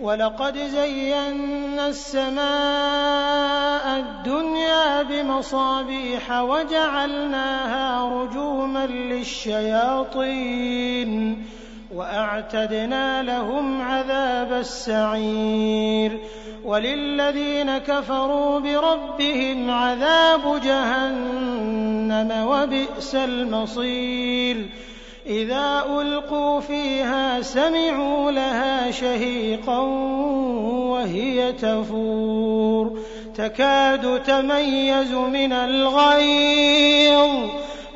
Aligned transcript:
وَلَقَدْ 0.00 0.56
زَيَّنَّا 0.58 1.88
السَّمَاءَ 1.88 2.40
الدُّنْيَا 4.00 5.02
بِمَصَابِيحَ 5.02 6.30
وَجَعَلْنَاهَا 6.40 8.08
رُجُومًا 8.08 8.86
لِّلشَّيَاطِينِ 9.12 10.30
وَأَعْتَدْنَا 11.94 13.22
لَهُمْ 13.22 13.82
عَذَابَ 13.82 14.52
السَّعِيرِ 14.52 16.18
وَلِلَّذِينَ 16.64 17.78
كَفَرُوا 17.78 18.58
بِرَبِّهِمْ 18.60 19.70
عَذَابُ 19.70 20.60
جَهَنَّمَ 20.64 22.28
ۖ 22.28 22.46
وَبِئْسَ 22.48 23.14
الْمَصِيرُ 23.14 24.68
إِذَا 25.26 25.84
أُلْقُوا 26.00 26.60
فِيهَا 26.60 27.42
سَمِعُوا 27.42 28.30
لَهَا 28.30 28.90
شَهِيقًا 28.90 29.78
وَهِيَ 30.90 31.52
تَفُورُ. 31.52 32.98
تَكَادُ 33.36 34.22
تَمَيَّزُ 34.22 35.12
مِنَ 35.12 35.52
الْغَيْظِ. 35.52 37.50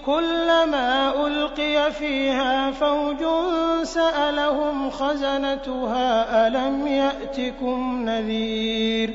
كُلَّمَا 0.07 1.13
أُلْقِيَ 1.27 1.91
فِيهَا 1.91 2.71
فَوْجٌ 2.71 3.25
سَأَلَهُمْ 3.83 4.91
خَزَنَتُهَا 4.91 6.47
أَلَمْ 6.47 6.87
يَأْتِكُمْ 6.87 8.05
نَذِيرٌ؟ 8.05 9.11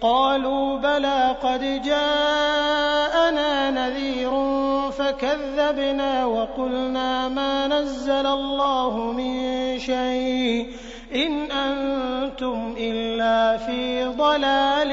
قَالُوا 0.00 0.78
بَلَىٰ 0.78 1.36
قَدْ 1.42 1.82
جَاءَنَا 1.84 3.70
نَذِيرٌ. 3.70 4.21
فَكَذَّبْنَا 5.12 6.24
وَقُلْنَا 6.26 7.28
مَا 7.28 7.66
نَزَّلَ 7.68 8.26
اللَّهُ 8.26 9.12
مِن 9.12 9.78
شَيْءٍ 9.78 10.66
إِنْ 11.14 11.50
أَنتُمْ 11.50 12.74
إِلَّا 12.78 13.56
فِي 13.56 14.04
ضَلَالٍ 14.04 14.92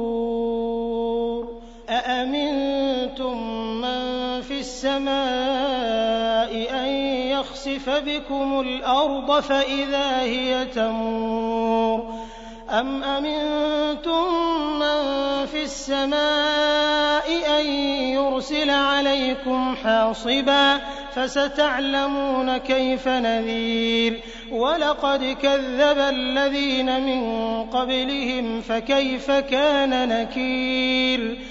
أأمنتم 2.35 3.37
من 3.81 4.41
في 4.41 4.59
السماء 4.59 6.51
أن 6.79 6.87
يَخْسِفَ 7.27 7.89
بِكُمُ 7.89 8.59
الْأَرْضَ 8.59 9.39
فَإِذَا 9.39 10.19
هِيَ 10.21 10.65
تَمُورُ 10.65 12.13
أَمْ 12.69 13.03
أَمِنتُم 13.03 14.25
مَّن 14.79 15.01
فِي 15.45 15.63
السَّمَاءِ 15.63 17.59
أَن 17.59 17.65
يُرْسِلَ 18.15 18.69
عَلَيْكُمْ 18.69 19.75
حَاصِبًا 19.83 20.77
فَسَتَعْلَمُونَ 21.15 22.57
كَيْفَ 22.57 23.07
نَذِيرِ 23.07 24.21
وَلَقَدْ 24.51 25.37
كَذَّبَ 25.41 25.97
الَّذِينَ 25.97 27.01
مِن 27.01 27.21
قَبْلِهِمْ 27.65 28.61
فَكَيْفَ 28.61 29.31
كَانَ 29.31 30.09
نَكِيرِ 30.09 31.50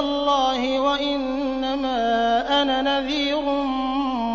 اللَّهِ 0.00 0.80
وَإِنَّمَا 0.80 2.62
أَنَا 2.62 2.82
نَذِيرٌ 2.82 3.40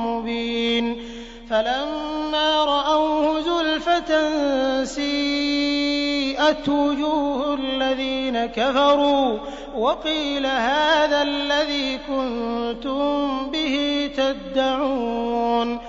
مُّبِينٌ. 0.06 1.01
فَلَمَّا 1.50 2.63
رَأَوْهُ 2.65 3.41
زُلْفَىٰ 3.41 4.85
سِيئَتْ 4.85 6.69
وُجُوهُ 6.69 7.53
الَّذِينَ 7.53 8.45
كَفَرُوا 8.45 9.38
وَقِيلَ 9.77 10.45
هَٰذَا 10.45 11.21
الَّذِي 11.21 11.97
كُنتُم 11.97 13.51
بِهِ 13.51 14.09
تَدَّعُونَ. 14.18 15.79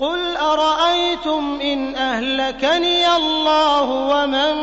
قُلْ 0.00 0.36
أَرَأَيْتُمْ 0.36 1.58
إِنْ 1.62 1.96
أَهْلَكَنِيَ 1.96 3.16
اللَّهُ 3.16 3.90
وَمَن 3.90 4.54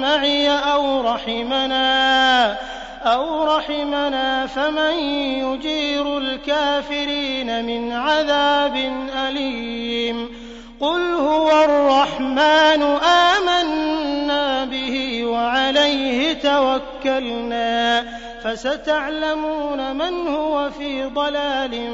مَّعِيَ 0.00 0.50
أَوْ 0.50 1.00
رَحِمَنَا؟ 1.00 2.77
أَوْ 3.02 3.44
رَحِمَنَا 3.44 4.46
فَمَن 4.46 4.94
يُجِيرُ 5.44 6.18
الْكَافِرِينَ 6.18 7.64
مِنْ 7.64 7.92
عَذَابٍ 7.92 8.76
أَلِيمٍ 9.28 10.28
قُلْ 10.80 11.00
هُوَ 11.14 11.50
الرَّحْمَٰنُ 11.64 12.82
آمَنَّا 12.82 14.64
بِهِ 14.64 15.24
وَعَلَيْهِ 15.24 16.32
تَوَكَّلْنَا 16.32 18.04
فَسَتَعْلَمُونَ 18.42 19.96
مَنْ 19.96 20.28
هُوَ 20.28 20.70
فِي 20.70 21.04
ضَلَالٍ 21.04 21.90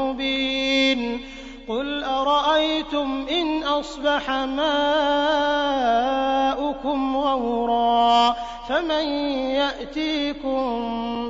مُّبِينٍ 0.00 1.20
قُلْ 1.68 2.04
أَرَأَيْتُمْ 2.04 3.26
إِنْ 3.30 3.62
أَصْبَحَ 3.64 4.30
مَاؤُكُمْ 4.30 4.76
غَوْرًا 7.16 8.36
فَمَن 8.68 9.06
يَأْتِيكُم 9.54 10.60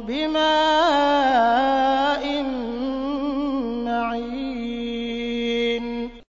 بِمَاءٍ 0.09 2.06